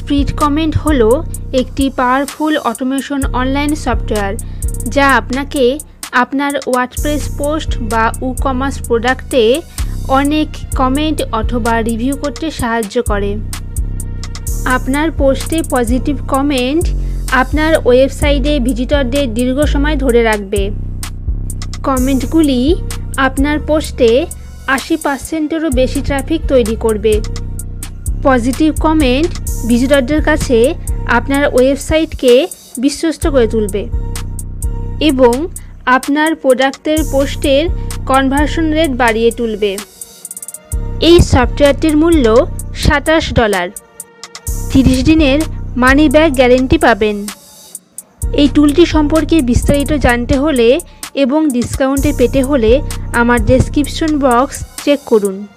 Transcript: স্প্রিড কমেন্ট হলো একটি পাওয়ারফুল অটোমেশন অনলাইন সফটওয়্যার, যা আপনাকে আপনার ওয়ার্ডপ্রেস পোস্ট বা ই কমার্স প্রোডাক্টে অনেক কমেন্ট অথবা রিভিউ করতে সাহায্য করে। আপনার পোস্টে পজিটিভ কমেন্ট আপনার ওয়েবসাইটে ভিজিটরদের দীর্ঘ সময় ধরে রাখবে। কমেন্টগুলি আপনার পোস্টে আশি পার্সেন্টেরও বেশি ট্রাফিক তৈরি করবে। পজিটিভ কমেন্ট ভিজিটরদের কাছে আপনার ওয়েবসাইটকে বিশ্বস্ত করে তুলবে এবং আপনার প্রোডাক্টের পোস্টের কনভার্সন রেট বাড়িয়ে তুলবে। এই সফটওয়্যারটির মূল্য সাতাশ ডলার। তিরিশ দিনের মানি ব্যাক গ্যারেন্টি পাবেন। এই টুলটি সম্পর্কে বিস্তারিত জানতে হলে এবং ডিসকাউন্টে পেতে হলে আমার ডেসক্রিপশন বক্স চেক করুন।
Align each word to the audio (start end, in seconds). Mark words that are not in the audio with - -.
স্প্রিড 0.00 0.28
কমেন্ট 0.40 0.74
হলো 0.84 1.08
একটি 1.60 1.84
পাওয়ারফুল 1.98 2.54
অটোমেশন 2.70 3.20
অনলাইন 3.40 3.72
সফটওয়্যার, 3.84 4.32
যা 4.94 5.06
আপনাকে 5.20 5.64
আপনার 6.22 6.52
ওয়ার্ডপ্রেস 6.70 7.22
পোস্ট 7.38 7.70
বা 7.92 8.04
ই 8.26 8.30
কমার্স 8.44 8.76
প্রোডাক্টে 8.88 9.44
অনেক 10.20 10.48
কমেন্ট 10.80 11.18
অথবা 11.40 11.74
রিভিউ 11.88 12.14
করতে 12.22 12.46
সাহায্য 12.60 12.96
করে। 13.10 13.30
আপনার 14.76 15.08
পোস্টে 15.20 15.58
পজিটিভ 15.74 16.16
কমেন্ট 16.34 16.84
আপনার 17.42 17.72
ওয়েবসাইটে 17.86 18.52
ভিজিটরদের 18.66 19.26
দীর্ঘ 19.38 19.58
সময় 19.74 19.96
ধরে 20.04 20.20
রাখবে। 20.30 20.62
কমেন্টগুলি 21.88 22.60
আপনার 23.26 23.56
পোস্টে 23.68 24.10
আশি 24.76 24.94
পার্সেন্টেরও 25.04 25.70
বেশি 25.80 26.00
ট্রাফিক 26.08 26.40
তৈরি 26.52 26.76
করবে। 26.84 27.14
পজিটিভ 28.28 28.70
কমেন্ট 28.86 29.30
ভিজিটরদের 29.68 30.22
কাছে 30.22 30.74
আপনার 31.06 31.54
ওয়েবসাইটকে 31.54 32.48
বিশ্বস্ত 32.78 33.26
করে 33.26 33.46
তুলবে 33.46 33.88
এবং 35.00 35.46
আপনার 35.86 36.34
প্রোডাক্টের 36.34 37.04
পোস্টের 37.12 37.68
কনভার্সন 38.06 38.72
রেট 38.72 38.90
বাড়িয়ে 38.90 39.30
তুলবে। 39.30 39.76
এই 41.00 41.20
সফটওয়্যারটির 41.20 41.96
মূল্য 41.96 42.48
সাতাশ 42.74 43.32
ডলার। 43.34 43.68
তিরিশ 44.72 45.04
দিনের 45.04 45.40
মানি 45.76 46.08
ব্যাক 46.08 46.32
গ্যারেন্টি 46.32 46.78
পাবেন। 46.78 47.26
এই 48.32 48.48
টুলটি 48.48 48.86
সম্পর্কে 48.86 49.42
বিস্তারিত 49.42 49.92
জানতে 49.92 50.38
হলে 50.38 50.80
এবং 51.14 51.50
ডিসকাউন্টে 51.50 52.12
পেতে 52.18 52.42
হলে 52.42 52.80
আমার 53.12 53.44
ডেসক্রিপশন 53.44 54.18
বক্স 54.18 54.64
চেক 54.84 55.00
করুন। 55.06 55.46